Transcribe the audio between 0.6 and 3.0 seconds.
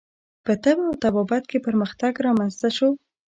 طب او طبابت کې پرمختګ رامنځته شو.